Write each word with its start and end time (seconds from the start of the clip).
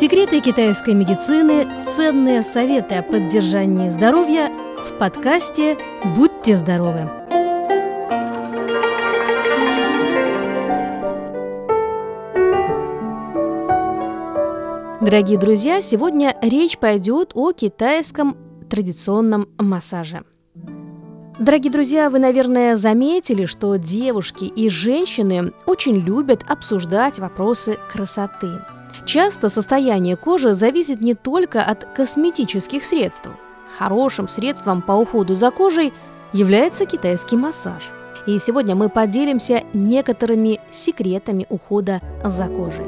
Секреты 0.00 0.40
китайской 0.40 0.94
медицины, 0.94 1.68
ценные 1.94 2.42
советы 2.42 2.94
о 2.94 3.02
поддержании 3.02 3.90
здоровья 3.90 4.50
в 4.88 4.98
подкасте 4.98 5.76
«Будьте 6.16 6.56
здоровы». 6.56 7.00
Дорогие 15.02 15.38
друзья, 15.38 15.82
сегодня 15.82 16.34
речь 16.40 16.78
пойдет 16.78 17.32
о 17.34 17.52
китайском 17.52 18.38
традиционном 18.70 19.50
массаже. 19.58 20.22
Дорогие 21.38 21.70
друзья, 21.70 22.08
вы, 22.08 22.20
наверное, 22.20 22.76
заметили, 22.76 23.44
что 23.44 23.76
девушки 23.76 24.44
и 24.44 24.70
женщины 24.70 25.52
очень 25.66 25.96
любят 25.98 26.42
обсуждать 26.48 27.18
вопросы 27.18 27.76
красоты. 27.92 28.60
Часто 29.04 29.48
состояние 29.48 30.16
кожи 30.16 30.54
зависит 30.54 31.00
не 31.00 31.14
только 31.14 31.62
от 31.62 31.84
косметических 31.84 32.84
средств. 32.84 33.28
Хорошим 33.78 34.28
средством 34.28 34.82
по 34.82 34.92
уходу 34.92 35.34
за 35.34 35.50
кожей 35.50 35.92
является 36.32 36.86
китайский 36.86 37.36
массаж. 37.36 37.90
И 38.26 38.38
сегодня 38.38 38.74
мы 38.74 38.88
поделимся 38.88 39.62
некоторыми 39.72 40.60
секретами 40.70 41.46
ухода 41.48 42.00
за 42.22 42.46
кожей. 42.46 42.86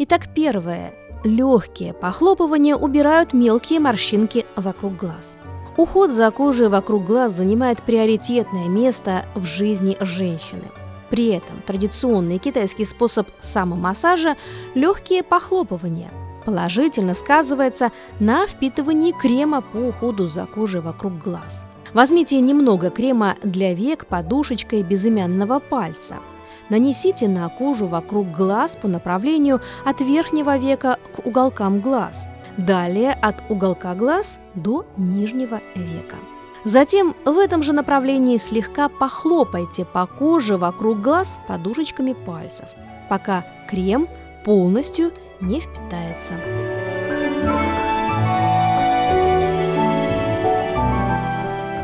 Итак, 0.00 0.28
первое. 0.34 0.92
Легкие 1.24 1.92
похлопывания 1.94 2.76
убирают 2.76 3.32
мелкие 3.32 3.80
морщинки 3.80 4.46
вокруг 4.54 4.96
глаз. 4.96 5.37
Уход 5.78 6.10
за 6.10 6.32
кожей 6.32 6.68
вокруг 6.68 7.04
глаз 7.04 7.34
занимает 7.34 7.84
приоритетное 7.84 8.66
место 8.66 9.26
в 9.36 9.44
жизни 9.44 9.96
женщины. 10.00 10.64
При 11.08 11.28
этом 11.28 11.62
традиционный 11.64 12.38
китайский 12.38 12.84
способ 12.84 13.28
самомассажа– 13.40 14.36
легкие 14.74 15.22
похлопывания– 15.22 16.10
положительно 16.44 17.14
сказывается 17.14 17.92
на 18.18 18.48
впитывании 18.48 19.12
крема 19.12 19.60
по 19.60 19.76
уходу 19.76 20.26
за 20.26 20.46
кожей 20.46 20.80
вокруг 20.80 21.16
глаз. 21.16 21.64
Возьмите 21.94 22.40
немного 22.40 22.90
крема 22.90 23.36
для 23.44 23.72
век 23.72 24.06
подушечкой 24.06 24.82
безымянного 24.82 25.60
пальца– 25.60 26.16
Нанесите 26.70 27.28
на 27.28 27.48
кожу 27.48 27.86
вокруг 27.86 28.30
глаз 28.30 28.76
по 28.76 28.88
направлению 28.88 29.62
от 29.86 30.02
верхнего 30.02 30.58
века 30.58 30.98
к 31.16 31.24
уголкам 31.26 31.80
глаз. 31.80 32.26
Далее 32.58 33.12
от 33.12 33.36
уголка 33.48 33.94
глаз 33.94 34.40
до 34.54 34.84
нижнего 34.96 35.60
века. 35.76 36.16
Затем 36.64 37.14
в 37.24 37.38
этом 37.38 37.62
же 37.62 37.72
направлении 37.72 38.36
слегка 38.36 38.88
похлопайте 38.88 39.84
по 39.84 40.06
коже 40.06 40.56
вокруг 40.56 41.00
глаз 41.00 41.38
подушечками 41.46 42.14
пальцев, 42.14 42.68
пока 43.08 43.46
крем 43.68 44.08
полностью 44.44 45.12
не 45.40 45.60
впитается. 45.60 46.32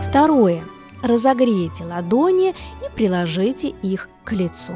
Второе. 0.03 0.65
Разогрейте 1.03 1.85
ладони 1.85 2.51
и 2.51 2.97
приложите 2.97 3.69
их 3.69 4.09
к 4.25 4.33
лицу. 4.33 4.73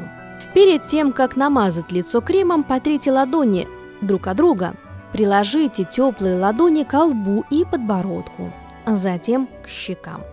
Перед 0.53 0.87
тем, 0.87 1.11
как 1.11 1.35
намазать 1.35 1.91
лицо 1.91 2.21
кремом, 2.21 2.63
потрите 2.63 3.11
ладони 3.11 3.67
друг 4.01 4.27
от 4.27 4.37
друга. 4.37 4.75
Приложите 5.13 5.85
теплые 5.85 6.39
ладони 6.39 6.83
к 6.83 6.93
лбу 6.93 7.43
и 7.49 7.65
подбородку, 7.65 8.51
затем 8.85 9.49
к 9.63 9.67
щекам. 9.67 10.23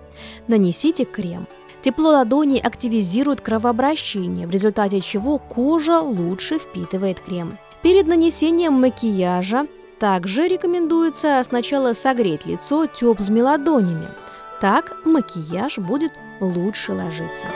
Нанесите 0.48 1.04
крем. 1.04 1.46
Тепло 1.82 2.10
ладоней 2.10 2.60
активизирует 2.60 3.40
кровообращение, 3.40 4.46
в 4.46 4.50
результате 4.50 5.00
чего 5.00 5.38
кожа 5.38 6.00
лучше 6.00 6.58
впитывает 6.58 7.20
крем. 7.20 7.58
Перед 7.82 8.06
нанесением 8.06 8.74
макияжа 8.74 9.66
также 10.00 10.48
рекомендуется 10.48 11.42
сначала 11.46 11.92
согреть 11.92 12.46
лицо 12.46 12.86
теплыми 12.86 13.40
ладонями– 13.40 14.08
так 14.60 14.96
макияж 15.04 15.78
будет 15.78 16.12
лучше 16.40 16.92
ложиться. 16.92 17.46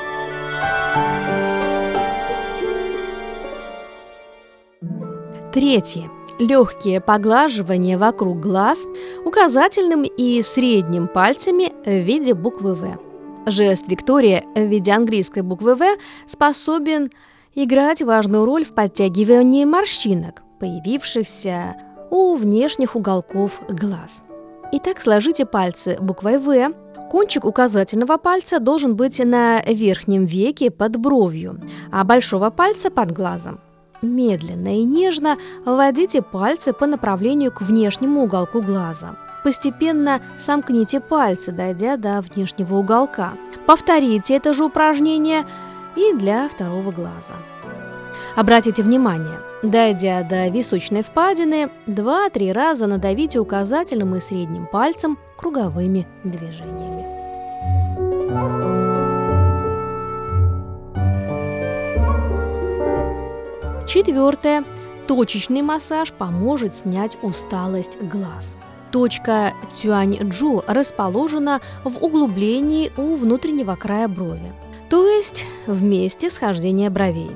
Третье. 5.53 6.11
Легкие 6.41 7.03
поглаживания 7.03 7.99
вокруг 7.99 8.41
глаз 8.41 8.87
указательным 9.27 10.05
и 10.05 10.41
средним 10.41 11.06
пальцами 11.06 11.71
в 11.84 12.03
виде 12.03 12.33
буквы 12.33 12.75
«В». 12.75 12.99
Жест 13.45 13.89
Виктория 13.89 14.43
в 14.55 14.61
виде 14.62 14.91
английской 14.91 15.43
буквы 15.43 15.75
«В» 15.75 15.83
способен 16.27 17.11
играть 17.55 18.01
важную 18.01 18.47
роль 18.47 18.65
в 18.65 18.73
подтягивании 18.73 19.67
морщинок, 19.67 20.43
появившихся 20.59 21.77
у 22.11 22.37
внешних 22.37 22.97
уголков 22.97 23.61
глаз. 23.69 24.25
Итак, 24.72 25.03
сложите 25.03 25.45
пальцы 25.45 25.99
буквой 26.01 26.39
«В», 26.39 26.72
Кончик 27.11 27.45
указательного 27.45 28.19
пальца 28.19 28.61
должен 28.61 28.95
быть 28.95 29.19
на 29.19 29.61
верхнем 29.62 30.27
веке 30.27 30.71
под 30.71 30.97
бровью, 30.97 31.61
а 31.91 32.05
большого 32.05 32.51
пальца 32.51 32.89
под 32.89 33.11
глазом. 33.11 33.59
Медленно 34.03 34.81
и 34.81 34.84
нежно 34.84 35.37
вводите 35.65 36.22
пальцы 36.22 36.72
по 36.72 36.87
направлению 36.87 37.53
к 37.53 37.61
внешнему 37.61 38.22
уголку 38.22 38.62
глаза. 38.62 39.16
Постепенно 39.44 40.21
сомкните 40.38 41.00
пальцы, 41.00 41.53
дойдя 41.53 41.97
до 41.97 42.21
внешнего 42.22 42.77
уголка. 42.77 43.34
Повторите 43.66 44.34
это 44.37 44.55
же 44.55 44.65
упражнение 44.65 45.44
и 45.97 46.12
для 46.15 46.49
второго 46.49 46.91
глаза. 46.93 47.34
Обратите 48.37 48.83
внимание, 48.83 49.41
дойдя 49.62 50.22
до 50.22 50.49
височной 50.49 51.03
впадины, 51.03 51.71
2-3 51.87 52.53
раза 52.53 52.87
надавите 52.87 53.39
указательным 53.39 54.15
и 54.15 54.21
средним 54.21 54.66
пальцем 54.66 55.19
круговыми 55.37 56.06
движениями. 56.25 57.05
Четвертое. 63.91 64.62
Точечный 65.09 65.62
массаж 65.62 66.12
поможет 66.12 66.77
снять 66.77 67.19
усталость 67.23 68.01
глаз. 68.01 68.56
Точка 68.93 69.53
Цюань-Джу 69.73 70.62
расположена 70.69 71.61
в 71.83 72.01
углублении 72.01 72.93
у 72.97 73.17
внутреннего 73.17 73.75
края 73.75 74.06
брови, 74.06 74.53
то 74.89 75.09
есть 75.09 75.45
в 75.67 75.83
месте 75.83 76.31
схождения 76.31 76.89
бровей. 76.89 77.33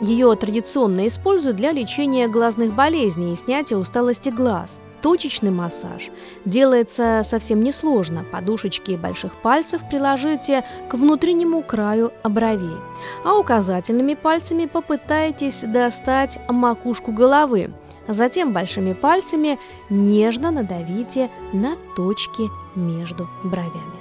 Ее 0.00 0.32
традиционно 0.36 1.08
используют 1.08 1.56
для 1.56 1.72
лечения 1.72 2.28
глазных 2.28 2.74
болезней 2.74 3.32
и 3.32 3.36
снятия 3.36 3.76
усталости 3.76 4.28
глаз– 4.28 4.78
Точечный 5.02 5.52
массаж 5.52 6.10
делается 6.44 7.22
совсем 7.24 7.62
несложно. 7.62 8.24
Подушечки 8.24 8.92
больших 8.92 9.40
пальцев 9.40 9.82
приложите 9.88 10.64
к 10.88 10.94
внутреннему 10.94 11.62
краю 11.62 12.12
бровей, 12.24 12.76
а 13.24 13.38
указательными 13.38 14.14
пальцами 14.14 14.66
попытайтесь 14.66 15.60
достать 15.60 16.38
макушку 16.48 17.12
головы. 17.12 17.70
Затем 18.08 18.52
большими 18.52 18.92
пальцами 18.92 19.58
нежно 19.88 20.50
надавите 20.50 21.30
на 21.52 21.76
точки 21.94 22.44
между 22.74 23.28
бровями. 23.44 23.98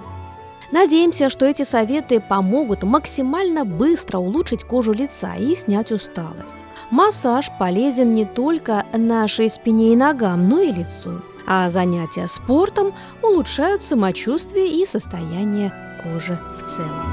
Надеемся, 0.72 1.30
что 1.30 1.46
эти 1.46 1.64
советы 1.64 2.20
помогут 2.20 2.84
максимально 2.84 3.64
быстро 3.64 4.18
улучшить 4.18 4.64
кожу 4.64 4.94
лица 4.94 5.36
и 5.36 5.56
снять 5.56 5.92
усталость. 5.92 6.56
Массаж 6.90 7.52
полезен 7.60 8.14
не 8.14 8.26
только 8.26 8.86
нашей 8.94 9.50
спине 9.50 9.92
и 9.92 9.96
ногам, 9.96 10.48
но 10.48 10.62
и 10.62 10.72
лицу. 10.72 11.22
А 11.46 11.70
занятия 11.70 12.28
спортом 12.28 12.94
улучшают 13.22 13.84
самочувствие 13.84 14.68
и 14.82 14.86
состояние 14.86 15.74
кожи 16.02 16.40
в 16.58 16.64
целом. 16.64 17.06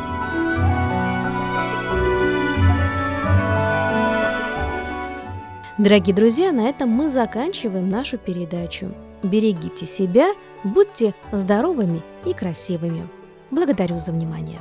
Дорогие 5.76 6.14
друзья, 6.14 6.52
на 6.52 6.68
этом 6.68 6.88
мы 6.88 7.10
заканчиваем 7.10 7.88
нашу 7.88 8.16
передачу. 8.16 8.94
Берегите 9.24 9.86
себя, 9.86 10.28
будьте 10.62 11.14
здоровыми 11.32 12.00
и 12.24 12.32
красивыми. 12.32 13.08
Благодарю 13.50 13.98
за 13.98 14.12
внимание. 14.12 14.60